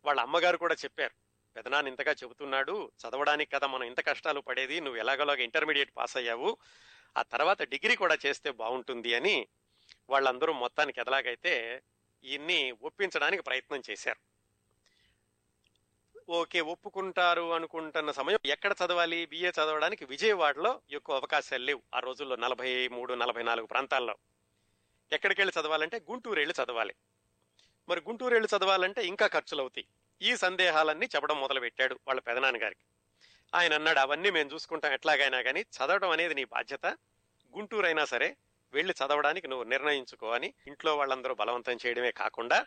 వాళ్ళ 0.05 0.21
అమ్మగారు 0.21 0.57
కూడా 0.57 0.75
చెప్పారు 0.85 1.15
పెదనాన్న 1.57 1.88
ఇంతగా 1.88 2.12
చెబుతున్నాడు 2.12 2.93
చదవడానికి 3.03 3.50
కదా 3.50 3.67
మనం 3.67 3.83
ఇంత 3.83 4.00
కష్టాలు 4.07 4.41
పడేది 4.41 4.81
నువ్వు 4.81 5.00
ఎలాగోలాగా 5.00 5.43
ఇంటర్మీడియట్ 5.43 5.93
పాస్ 5.97 6.17
అయ్యావు 6.17 6.59
ఆ 7.17 7.23
తర్వాత 7.23 7.62
డిగ్రీ 7.62 7.97
కూడా 7.97 8.19
చేస్తే 8.26 8.50
బాగుంటుంది 8.50 9.15
అని 9.15 9.49
వాళ్ళందరూ 10.11 10.53
మొత్తానికి 10.53 11.00
ఎదలాగైతే 11.00 11.83
ఈయన్ని 12.25 12.73
ఒప్పించడానికి 12.73 13.43
ప్రయత్నం 13.43 13.83
చేశారు. 13.91 14.36
ఓకే 16.28 16.61
ఒప్పుకుంటారు 16.61 17.52
అనుకుంటున్న 17.52 18.11
సమయం 18.11 18.38
ఎక్కడ 18.47 18.75
చదవాలి? 18.85 19.26
బిఏ 19.26 19.49
చదవడానికి 19.49 20.04
విజయవాడలో 20.04 20.80
ఎక్కువ 20.90 21.16
అవకాశాలు 21.16 21.64
లేవు 21.64 21.83
ఆ 21.95 21.99
రోజుల్లో 21.99 22.37
నలభై 22.37 22.88
మూడు 22.88 23.14
నలభై 23.14 23.42
నాలుగు 23.42 23.66
ప్రాంతాల్లో. 23.66 24.16
ఎక్కడికి 25.12 25.40
వెళ్ళి 25.40 25.61
చదవాలంటే 25.61 26.02
గుంటూరు 26.11 26.38
వెళ్ళి 26.38 26.54
చదవాలి. 26.62 26.95
మరి 27.88 28.00
గుంటూరు 28.00 28.35
వెళ్ళి 28.35 28.56
చదవాలంటే 28.56 29.06
ఇంకా 29.06 29.26
ఖర్చులు 29.26 29.61
అవుతాయి 29.61 29.87
ఈ 30.21 30.37
సందేహాలన్నీ 30.37 31.06
చెప్పడం 31.06 31.40
మొదలుపెట్టాడు 31.40 32.00
వాళ్ళ 32.06 32.21
పెదనాన్న 32.21 32.62
గారికి. 32.62 32.85
ఆయన 33.54 33.75
అన్నాడు 33.75 33.99
అవన్నీ 33.99 34.30
మేము 34.30 34.50
చూసుకుంటాం 34.50 34.92
ఎట్లాగైనా 34.92 35.42
కానీ 35.42 35.61
చదవడం 35.61 36.11
అనేది 36.11 36.35
నీ 36.35 36.45
బాధ్యత. 36.45 36.87
గుంటూరు 37.54 37.87
అయినా 37.87 38.04
సరే 38.04 38.37
వెళ్ళి 38.73 38.95
చదవడానికి 39.04 39.49
నువ్వు 39.49 39.64
నిర్ణయించుకో 39.64 40.30
అని 40.30 40.54
ఇంట్లో 40.66 40.97
వాళ్ళందరూ 40.97 41.35
బలవంతం 41.35 41.78
చేయడమే 41.87 42.11
కాకుండా 42.11 42.66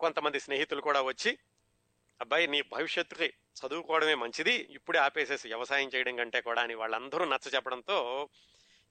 కొంతమంది 0.00 0.40
స్నేహితులు 0.40 0.80
కూడా 0.80 1.02
వచ్చి 1.02 1.38
అబ్బాయి 2.20 2.46
నీ 2.46 2.62
భవిష్యత్తుకి 2.62 3.26
చదువుకోవడమే 3.26 4.14
మంచిది. 4.14 4.52
ఇప్పుడే 4.52 4.98
ఆపేసేసి 4.98 5.48
వ్యవసాయం 5.48 5.90
చేయడం 5.94 6.16
కంటే 6.16 6.40
కూడా 6.40 6.62
అని 6.62 6.74
వాళ్ళందరూ 6.74 7.24
నచ్చ 7.24 7.48
చెప్పడంతో 7.54 8.28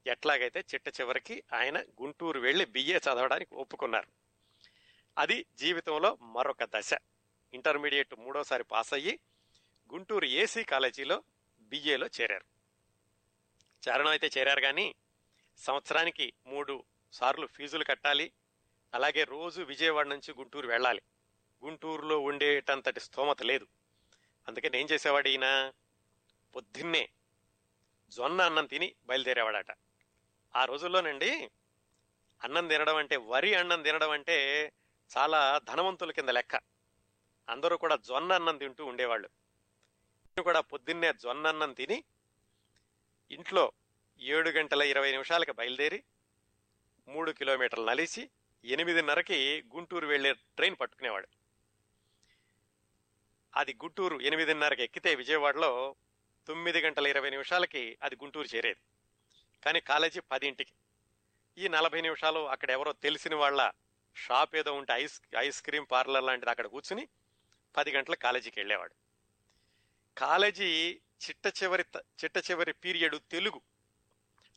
ఎట్లాగైతే 0.08 0.60
చిట్ట 0.60 0.88
చివరికి 0.88 1.44
ఆయన 1.54 1.82
గుంటూరు 1.82 2.40
వెళ్ళి 2.40 2.66
బిఏ 2.66 2.98
చదవడానికి 2.98 3.56
ఒప్పుకున్నారు. 3.56 4.08
అది 5.18 5.46
జీవితంలో 5.58 6.18
మరొక 6.22 6.64
దశ. 6.64 6.94
ఇంటర్మీడియట్ 7.54 8.16
మూడోసారి 8.20 8.64
పాస్ 8.64 8.94
అయ్యి 8.94 9.20
గుంటూరు 9.94 10.26
ఏసీ 10.26 10.64
కాలేజీలో 10.64 11.24
బిఏలో 11.62 12.08
చేరారు. 12.22 12.46
చేరడం 13.90 14.08
అయితే 14.08 14.30
చేరారు 14.38 14.62
కానీ 14.62 14.96
సంవత్సరానికి 15.58 16.34
మూడు 16.48 16.84
సార్లు 17.14 17.48
ఫీజులు 17.48 17.84
కట్టాలి. 17.84 18.32
అలాగే 18.94 19.24
రోజు 19.24 19.62
విజయవాడ 19.62 20.08
నుంచి 20.08 20.34
గుంటూరు 20.34 20.68
వెళ్ళాలి. 20.68 21.02
గుంటూరులో 21.66 22.20
ఉండేటంతటి 22.20 23.00
స్తోమత 23.00 23.44
లేదు. 23.44 23.68
అందుకని 24.48 24.80
ఏం 24.80 24.88
చేసేవాడు 24.92 25.28
ఈయన 25.28 25.72
పొద్దున్నే 26.56 27.10
జొన్న 28.10 28.42
అన్నం 28.42 28.66
తిని 28.66 28.96
బయలుదేరేవాడట. 29.06 29.72
ఆ 30.56 30.66
రోజుల్లోనండి 30.66 31.50
అన్నం 32.44 32.68
తినడం 32.68 32.96
అంటే 32.96 33.16
వరి 33.16 33.54
అన్నం 33.54 33.82
తినడం 33.82 34.10
అంటే 34.10 34.72
చాలా 35.18 35.62
ధనవంతుల 35.64 36.12
కింద 36.12 36.30
లెక్క. 36.30 36.56
అందరూ 37.50 37.78
కూడా 37.78 37.96
జొన్న 37.96 38.34
అన్నం 38.34 38.58
తింటూ 38.58 38.86
ఉండేవాళ్ళు. 38.86 39.28
నేను 40.26 40.44
కూడా 40.44 40.62
పొద్దున్నే 40.62 41.14
జొన్న 41.14 41.48
అన్నం 41.48 41.74
తిని 41.74 42.04
ఇంట్లో 43.32 43.72
ఏడు 44.20 44.50
గంటల 44.50 44.82
ఇరవై 44.82 45.12
నిమిషాలకి 45.12 45.52
బయలుదేరి 45.52 46.04
మూడు 47.08 47.32
కిలోమీటర్లు 47.32 47.86
నలిసి 47.86 48.30
ఎనిమిదిన్నరకి 48.66 49.64
గుంటూరు 49.76 50.08
వెళ్ళే 50.08 50.34
ట్రైన్ 50.34 50.76
పట్టుకునేవాడు. 50.82 51.37
అది 53.58 53.74
గుంటూరు 53.74 54.20
ఎనిమిదిన్నరకి 54.22 54.84
ఎక్కితే 54.84 55.16
విజయవాడలో 55.16 55.96
తొమ్మిది 56.48 56.82
గంటల 56.82 57.08
ఇరవై 57.08 57.30
నిమిషాలకి 57.30 57.98
అది 58.04 58.16
గుంటూరు 58.16 58.56
చేరేది. 58.56 58.80
కానీ 59.66 59.80
కాలేజీ 59.80 60.20
పదింటికి. 60.20 60.74
ఈ 61.58 61.68
నలభై 61.68 62.02
నిమిషాలు 62.02 62.50
అక్కడ 62.50 62.72
ఎవరో 62.72 62.94
తెలిసిన 62.94 63.36
వాళ్ళ 63.36 63.72
షాప్ 64.16 64.56
ఏదో 64.56 64.74
ఉంటే 64.74 64.94
ఐస్ 64.94 65.22
ఐస్ 65.38 65.62
క్రీమ్ 65.62 65.86
పార్లర్ 65.92 66.24
లాంటిది 66.24 66.50
అక్కడ 66.50 66.68
కూర్చుని 66.68 67.08
పది 67.78 67.92
గంటలకు 67.92 68.20
కాలేజీకి 68.20 68.60
వెళ్ళేవాడు. 68.60 68.96
కాలేజీ 70.18 71.00
చిట్ట 71.28 71.64
చివరి 71.64 71.86
చిట్ట 72.00 72.52
చివరి 72.52 72.74
పీరియడ్ 72.74 73.16
తెలుగు. 73.32 73.62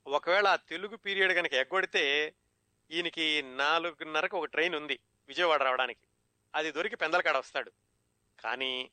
ఒకవేళ 0.06 0.46
ఆ 0.46 0.56
తెలుగు 0.56 0.96
పీరియడ్ 0.96 1.32
కనుక 1.32 1.54
ఎగ్గొడితే 1.54 2.34
ఈయనకి 2.90 3.42
నాలుగున్నరకు 3.42 4.38
ఒక 4.38 4.44
ట్రైన్ 4.44 4.74
ఉంది 4.74 4.98
విజయవాడ 5.28 5.62
రావడానికి. 5.62 6.00
అది 6.54 6.72
దొరికి 6.72 6.96
పెందలకాడ 6.96 7.36
వస్తాడు. 7.36 7.72
కానీ 8.40 8.90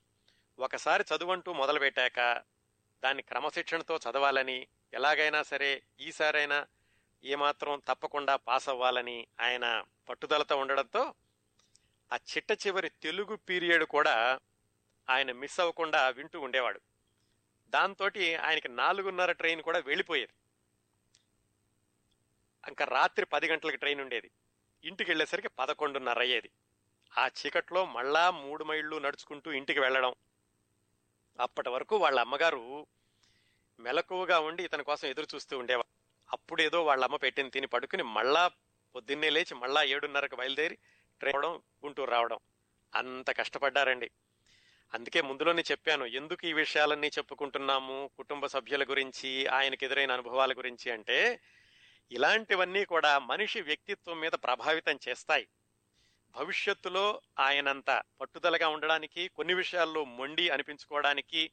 ఒకసారి 0.60 1.06
చదువంటూ 1.16 1.54
మొదలుపెట్టాక 1.54 2.20
దాన్ని 3.04 3.24
క్రమశిక్షణతో 3.24 3.96
చదవాలని 3.98 4.68
ఎలాగైనా 4.94 5.44
సరే 5.44 5.84
ఈసారైనా 6.00 6.68
ఏమాత్రం 7.24 7.82
తప్పకుండా 7.88 8.36
పాస్ 8.36 8.70
అవ్వాలని 8.70 9.28
ఆయన 9.40 9.84
పట్టుదలతో 10.10 10.58
ఉండడంతో 10.58 11.14
ఆ 12.14 12.16
చిట్ట 12.16 12.68
చివరి 12.68 12.90
తెలుగు 12.90 13.36
పీరియడ్ 13.36 13.84
కూడా 13.84 14.40
ఆయన 15.10 15.32
మిస్ 15.32 15.60
అవ్వకుండా 15.60 16.10
వింటూ 16.10 16.42
ఉండేవాడు. 16.42 16.82
దాంతో 17.70 18.06
ఆయనకి 18.42 18.68
నాలుగున్నర 18.68 19.32
ట్రైన్ 19.32 19.62
కూడా 19.62 19.80
వెళ్ళిపోయేది. 19.80 20.34
ఇంకా 22.68 22.86
రాత్రి 22.86 23.26
పది 23.26 23.48
గంటలకు 23.48 23.76
ట్రైన్ 23.76 24.02
ఉండేది. 24.02 24.32
ఇంటికి 24.84 25.12
వెళ్ళేసరికి 25.12 25.48
పదకొండున్నర 25.48 26.20
అయ్యేది. 26.20 26.50
ఆ 27.18 27.28
చీకట్లో 27.28 27.86
మళ్ళా 27.86 28.32
మూడు 28.32 28.64
మైళ్ళు 28.64 28.98
నడుచుకుంటూ 28.98 29.52
ఇంటికి 29.52 29.80
వెళ్ళడం. 29.80 30.16
అప్పటి 31.40 31.70
వరకు 31.70 31.96
వాళ్ళ 31.96 32.20
అమ్మగారు 32.20 32.88
మెలకువగా 33.80 34.40
ఉండి 34.40 34.64
ఇతని 34.64 34.84
కోసం 34.84 35.08
ఎదురు 35.08 35.28
చూస్తూ 35.36 35.58
ఉండేవారు. 35.58 35.88
అప్పుడేదో 36.34 36.86
వాళ్ళ 36.86 37.04
అమ్మ 37.04 37.16
పెట్టిన 37.16 37.50
తిని 37.50 37.68
పడుకుని 37.68 38.04
మళ్ళా 38.04 38.48
పొద్దున్నే 38.96 39.30
లేచి 39.30 39.56
మళ్ళా 39.56 39.84
ఏడున్నరకు 39.84 40.36
బయలుదేరి 40.36 40.78
ట్రైన్ 41.20 41.36
అవడం 41.36 41.56
గుంటూరు 41.56 42.12
రావడం. 42.12 42.40
అంత 42.96 43.38
కష్టపడ్డారండి. 43.38 44.12
అందుకే 44.94 45.22
ముందులోనే 45.22 45.64
చెప్పాను 45.72 46.06
ఎందుకు 46.06 46.46
ఈ 46.46 46.54
విషయాలన్నీ 46.54 47.08
చెప్పుకుంటున్నాము? 47.08 48.10
కుటుంబ 48.18 48.46
సభ్యుల 48.46 48.84
గురించి 48.84 49.48
ఆయనకు 49.48 49.84
ఎదురైన 49.84 50.12
అనుభవాల 50.12 50.54
గురించి 50.54 50.92
అంటే 50.92 51.40
ఇలాంటివన్నీ 52.12 52.86
కూడా 52.86 53.20
మనిషి 53.20 53.62
వ్యక్తిత్వం 53.62 54.20
మీద 54.20 54.32
ప్రభావితం 54.32 55.00
చేస్తాయి. 55.10 55.48
భవిష్యత్తులో 56.38 57.22
ఆయనంత 57.40 58.02
పట్టుదలగా 58.22 58.68
ఉండడానికి 58.68 59.28
కొన్ని 59.28 59.54
విషయాల్లో 59.54 60.06
మొండి 60.06 60.50
అనిపించుకోవడానికి 60.50 61.52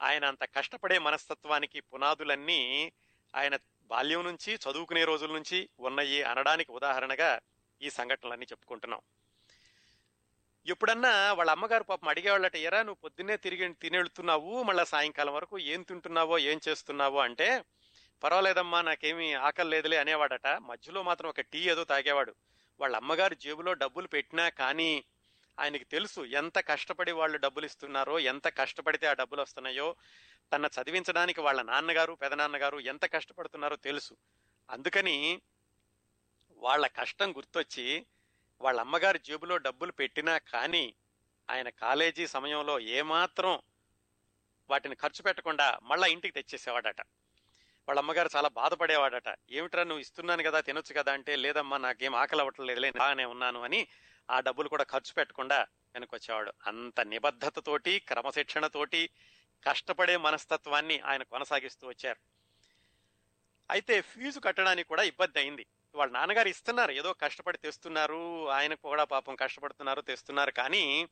ఆయన 0.00 0.24
అంత 0.24 0.44
కష్టపడే 0.44 0.98
మనస్తత్వానికి 0.98 1.80
పునాదులన్నీ 1.80 2.92
ఆయన 3.34 3.58
బాల్యం 3.82 4.24
నుంచి 4.24 4.54
చదువుకునే 4.54 5.04
రోజుల 5.04 5.32
నుంచి 5.32 5.68
ఉన్నాయి 5.78 6.22
అనడానికి 6.22 6.72
ఉదాహరణగా 6.72 7.40
ఈ 7.82 7.90
సంఘటనలన్నీ 7.90 8.46
చెప్పుకుంటున్నాం. 8.46 9.00
ఎప్పుడన్నా 10.66 11.32
వాళ్ళ 11.32 11.50
అమ్మగారు 11.50 11.84
పాపం 11.84 12.08
అడిగేవాళ్ళట 12.08 12.56
ఎరా 12.56 12.78
నువ్వు 12.78 13.00
పొద్దున్నే 13.04 13.36
తిరిగి 13.36 13.72
తినెళ్తున్నావు 13.72 14.62
మళ్ళీ 14.62 14.84
సాయంకాలం 14.86 15.34
వరకు 15.34 15.58
ఏం 15.58 15.82
తింటున్నావో 15.82 16.38
ఏం 16.38 16.60
చేస్తున్నావో? 16.68 17.18
అంటే 17.18 17.64
పర్వాలేదమ్మా 18.22 18.82
నాకేమీ 18.82 19.32
ఆకలి 19.32 19.70
లేదులే 19.70 19.96
అనేవాడట. 19.96 20.46
మధ్యలో 20.46 21.02
మాత్రం 21.02 21.28
ఒక 21.30 21.40
టీ 21.40 21.58
ఏదో 21.58 21.84
తాగేవాడు. 21.84 22.34
వాళ్ళ 22.80 22.96
అమ్మగారు 22.96 23.34
జేబులో 23.34 23.74
డబ్బులు 23.74 24.06
పెట్టినా 24.06 24.48
కానీ 24.48 25.04
ఆయనకి 25.60 25.84
తెలుసు 25.84 26.20
ఎంత 26.20 26.58
కష్టపడి 26.58 27.12
వాళ్ళు 27.12 27.38
డబ్బులు 27.38 27.66
ఇస్తున్నారో 27.66 28.18
ఎంత 28.18 28.48
కష్టపడితే 28.48 29.06
ఆ 29.06 29.12
డబ్బులు 29.12 29.42
వస్తున్నాయో. 29.42 29.96
తన 30.52 30.66
చదివించడానికి 30.66 31.40
వాళ్ళ 31.40 31.62
నాన్నగారు 31.62 32.12
పెదనాన్నగారు 32.12 32.78
ఎంత 32.78 33.04
కష్టపడుతున్నారో 33.04 33.76
తెలుసు. 33.76 34.16
అందుకని 34.70 35.42
వాళ్ళ 36.56 36.86
కష్టం 36.86 37.36
గుర్తొచ్చి 37.36 38.06
వాళ్ళ 38.60 38.80
అమ్మగారు 38.80 39.18
జేబులో 39.18 39.56
డబ్బులు 39.56 39.92
పెట్టినా 39.92 40.38
కానీ 40.38 40.94
ఆయన 41.50 41.68
కాలేజీ 41.68 42.26
సమయంలో 42.26 42.80
ఏమాత్రం 42.80 43.62
వాటిని 44.70 44.94
ఖర్చు 44.94 45.22
పెట్టకుండా 45.22 45.78
మళ్ళా 45.82 46.06
ఇంటికి 46.06 46.34
తెచ్చేసేవాడట. 46.34 47.00
వాళ్ళ 47.88 47.98
అమ్మగారు 48.00 48.30
చాలా 48.36 48.48
బాధపడేవాడట. 48.48 49.34
ఏమిట్రా 49.50 49.84
నువ్వు 49.84 50.00
ఇస్తున్నాను 50.00 50.42
కదా 50.42 50.60
తినొచ్చు 50.60 50.94
కదా 50.94 51.12
అంటే 51.12 51.36
లేదమ్మా 51.36 51.78
నాకేం 51.78 52.14
ఆకలి 52.14 52.40
అవ్వట్లేదులే 52.40 52.90
బాగానే 52.90 53.24
ఉన్నాను 53.24 53.62
అని 53.62 53.86
ఆ 54.30 54.40
డబ్బులు 54.40 54.68
కూడా 54.68 54.84
ఖర్చు 54.84 55.14
పెట్టకుండా 55.14 55.66
వెనకొచ్చేవాడు. 55.94 56.52
అంత 56.66 57.00
నిబద్ధతతోటి 57.00 57.98
క్రమశిక్షణతోటి 57.98 59.10
కష్టపడే 59.66 60.16
మనస్తత్వాన్ని 60.16 61.00
ఆయన 61.00 61.22
కొనసాగిస్తూ 61.22 61.88
వచ్చారు. 61.88 62.20
అయితే 63.70 64.00
ఫీజు 64.00 64.40
కట్టడానికి 64.40 64.88
కూడా 64.88 65.02
ఇబ్బంది 65.02 65.38
అయింది. 65.38 65.66
వాళ్ళ 65.94 66.12
నాన్నగారు 66.12 66.48
ఇస్తున్నారు 66.48 66.92
ఏదో 66.92 67.12
కష్టపడి 67.12 67.58
తెస్తున్నారు 67.58 68.48
ఆయన 68.48 68.74
కూడా 68.74 69.04
పాపం 69.04 69.34
కష్టపడుతున్నారు 69.34 70.00
తెస్తున్నారు. 70.00 70.50
కానీ 70.50 71.08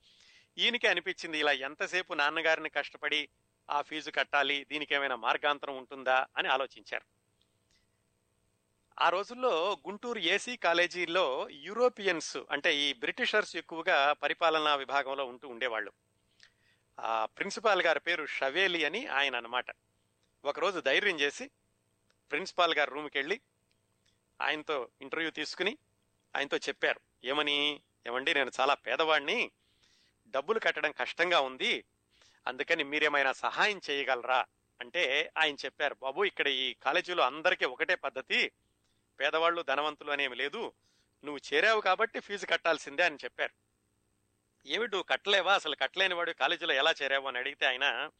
ఈయనకి 0.58 0.86
అనిపించింది 0.86 1.38
ఇలా 1.38 1.52
ఎంతసేపు 1.52 2.14
నాన్నగారిని 2.14 2.70
కష్టపడి 2.70 3.28
ఆ 3.70 3.82
ఫీజు 3.82 4.10
కట్టాలి 4.10 4.66
దీనికి 4.70 4.94
ఏమైనా 4.94 5.16
మార్గాంతరం 5.16 5.76
ఉంటుందా 5.76 6.26
అని 6.36 6.48
ఆలోచించారు. 6.48 7.04
ఆ 9.00 9.08
రోజుల్లో 9.08 9.72
గుంటూరు 9.86 10.18
ఏసీ 10.18 10.56
కాలేజీలో 10.56 11.48
యూరోపియన్స్ 11.50 12.36
అంటే 12.50 12.76
ఈ 12.76 12.92
బ్రిటిషర్స్ 12.92 13.56
ఎక్కువగా 13.56 14.12
పరిపాలనా 14.12 14.74
విభాగంలో 14.74 15.24
ఉంటూ 15.24 15.48
ఉండేవాళ్ళు. 15.48 15.92
ఆ 17.00 17.24
ప్రిన్సిపాల్ 17.24 17.82
గారి 17.82 18.00
పేరు 18.00 18.26
షవేలి 18.26 18.84
అని 18.84 19.06
ఆయన 19.06 19.36
అనమాట 19.36 19.66
ఒకరోజు 20.44 20.80
ధైర్యం 20.80 21.20
చేసి 21.20 21.50
ప్రిన్సిపాల్ 22.30 22.74
గారి 22.74 22.90
రూమ్కి 22.90 23.18
వెళ్ళి 23.18 23.40
ఆయనతో 24.40 24.88
ఇంటర్వ్యూ 25.02 25.30
తీసుకుని 25.30 25.78
ఆయనతో 26.36 26.56
చెప్పారు. 26.56 27.00
ఏమని? 27.24 27.80
ఏమండి? 28.06 28.34
నేను 28.34 28.50
చాలా 28.60 28.74
పేదవాడిని. 28.74 29.50
డబ్బులు 30.28 30.58
కట్టడం 30.58 30.92
కష్టంగా 30.92 31.40
ఉంది. 31.40 31.84
అందుకని 32.46 32.84
మీరేమైనా 32.84 33.32
సహాయం 33.32 33.80
చేయగలరా? 33.90 34.44
అంటే 34.80 35.32
ఆయన 35.38 35.54
చెప్పారు 35.54 35.96
బాబు 36.02 36.24
ఇక్కడ 36.24 36.48
ఈ 36.48 36.74
కాలేజీలో 36.74 37.22
అందరికీ 37.22 37.64
ఒకటే 37.64 37.94
పద్ధతి. 37.94 38.52
పేదవాళ్ళు 39.20 39.62
ధనవంతులు 39.62 40.10
అనేమి 40.10 40.36
లేదు. 40.36 40.72
నువ్వు 41.24 41.54
చేరావు 41.54 41.80
కాబట్టి 41.80 42.20
ఫీజు 42.20 42.46
కట్టాల్సిందే 42.46 43.02
అని 43.02 43.16
చెప్పారు. 43.16 43.52
ఏమిటి 44.66 44.92
నువ్వు 44.92 45.02
కట్టలేవా? 45.02 45.54
అసలు 45.54 45.74
కట్టలేని 45.74 46.14
వాడు 46.14 46.30
కాలేజీలో 46.30 46.74
ఎలా 46.74 46.94
చేరావు? 47.02 47.28
అని 47.28 47.38
అడిగితే 47.38 47.66
ఆయన 47.66 48.10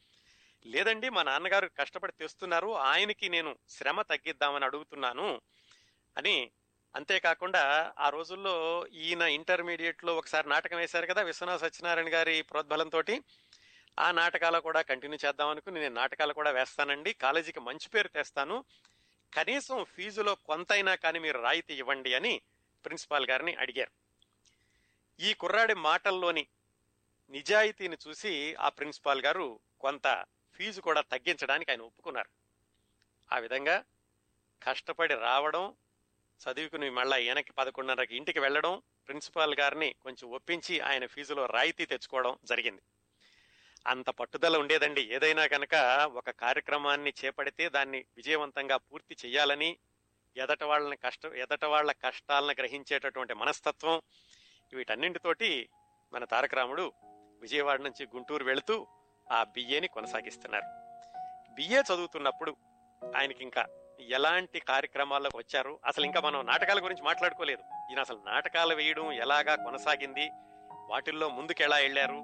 లేదండి 0.65 1.09
మా 1.09 1.23
నాన్నగారు 1.23 1.67
కష్టపడి 1.67 2.11
తెస్తున్నారు. 2.11 2.77
ఆయనకి 2.77 3.29
నేను 3.29 3.57
శ్రమ 3.69 4.01
తగ్గిద్దామని 4.01 4.65
అడుగుతున్నాను 4.65 5.41
అని. 6.17 6.51
అంతేకాకుండా 6.95 7.93
ఆ 7.99 8.09
రోజుల్లో 8.09 8.87
ఈయన 8.87 9.21
ఇంటర్మీడియట్లో 9.21 10.15
ఒకసారి 10.15 10.49
నాటకం 10.49 10.77
వేశారు 10.77 11.05
కదా 11.05 11.21
విశ్వనాథ 11.21 11.59
సత్యనారాయణ 11.59 12.13
గారి 12.13 12.41
ప్రోద్బలంతో 12.41 13.01
ఆ 13.99 14.11
నాటకాలు 14.11 14.59
కూడా 14.59 14.81
కంటిన్యూ 14.81 15.19
చేద్దాం 15.25 15.47
అనుకుని 15.47 15.79
నేను 15.79 15.95
నాటకాలు 15.95 16.33
కూడా 16.33 16.51
వేస్తానండి. 16.51 17.13
కాలేజీకి 17.13 17.59
మంచి 17.59 17.89
పేరు 17.89 18.07
తెస్తాను. 18.07 18.65
కనీసం 19.33 19.83
ఫీజులో 19.83 20.35
కొంతైనా 20.35 20.95
కానీ 20.95 21.19
మీరు 21.19 21.41
రాయితీ 21.41 21.73
ఇవ్వండి 21.73 22.13
అని 22.13 22.41
ప్రిన్సిపాల్ 22.85 23.27
గారిని 23.27 23.55
అడిగారు. 23.55 23.91
ఈ 25.19 25.33
కుర్రాడి 25.33 25.73
మాటల్లోని 25.73 26.47
నిజాయితీని 27.29 27.97
చూసి 28.07 28.55
ఆ 28.55 28.69
ప్రిన్సిపాల్ 28.69 29.21
గారు 29.21 29.59
కొంత 29.79 30.25
ఫీజు 30.53 30.81
కూడా 30.81 31.01
తగ్గించడానికి 31.01 31.71
ఆయన 31.71 31.81
ఒప్పుకున్నారు. 31.81 32.29
ఆ 33.31 33.37
విధంగా 33.37 33.83
కష్టపడి 34.63 35.15
రావడం 35.15 35.75
చదువుకుని 36.41 36.89
మళ్ళీ 36.89 37.27
వెనక్కి 37.27 37.53
పదకొండున్నరకి 37.53 38.15
ఇంటికి 38.15 38.39
వెళ్ళడం 38.39 38.81
ప్రిన్సిపాల్ 39.07 39.55
గారిని 39.59 39.95
కొంచెం 40.01 40.29
ఒప్పించి 40.29 40.79
ఆయన 40.79 41.05
ఫీజులో 41.05 41.45
రాయితీ 41.45 41.85
తెచ్చుకోవడం 41.85 42.37
జరిగింది. 42.43 42.81
అంత 43.87 44.09
పట్టుదల 44.09 44.57
ఉండేదండి. 44.57 45.01
ఏదైనా 45.01 45.45
కనుక 45.45 45.75
ఒక 46.13 46.29
కార్యక్రమాన్ని 46.29 47.13
చేపడితే 47.25 47.69
దాన్ని 47.69 48.05
విజయవంతంగా 48.17 48.77
పూర్తి 48.77 49.17
చేయాలని 49.25 49.77
ఎదట 50.37 50.63
వాళ్ళని 50.63 50.97
కష్ట 50.97 51.25
ఎదట 51.25 51.65
వాళ్ళ 51.65 51.91
కష్టాలను 51.91 52.51
గ్రహించేటటువంటి 52.51 53.33
మనస్తత్వం 53.33 54.01
వీటన్నింటితోటి 54.73 55.69
మన 56.13 56.23
తారక 56.23 56.55
రాముడు 56.55 56.93
విజయవాడ 57.41 57.81
నుంచి 57.81 58.05
గుంటూరు 58.05 58.43
వెళుతూ 58.43 58.87
ఆ 59.31 59.43
బిఏని 59.43 59.87
కొనసాగిస్తున్నారు. 59.87 60.65
బిఏ 61.53 61.81
చదువుతున్నప్పుడు 61.81 62.55
ఆయనకి 63.17 63.43
ఇంకా 63.43 63.65
ఎలాంటి 63.99 64.59
కార్యక్రమాల్లోకి 64.59 65.37
వచ్చారు? 65.37 65.79
అసలు 65.85 66.05
ఇంకా 66.05 66.19
మనం 66.19 66.45
నాటకాల 66.45 66.83
గురించి 66.83 67.01
మాట్లాడుకోలేదు. 67.01 67.61
ఈయన 67.89 67.99
అసలు 67.99 68.21
నాటకాలు 68.25 68.75
వేయడం 68.75 69.11
ఎలాగా 69.11 69.55
కొనసాగింది? 69.55 70.29
వాటిల్లో 70.91 71.27
ముందుకెలా 71.29 71.77
వెళ్ళారు 71.77 72.19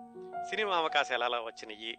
సినిమా 0.50 0.74
అవకాశాలు 0.77 1.24
ఎలా 1.24 1.39
వచ్చినాయి 1.39 1.91